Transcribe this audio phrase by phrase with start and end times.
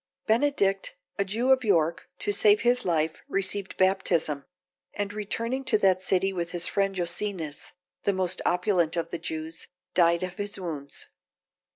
[0.25, 4.45] Benedict, a Jew of York, to save his life, received baptism;
[4.95, 9.67] and returning to that city, with his friend Jocenus, the most opulent of the Jews,
[9.93, 11.05] died of his wounds.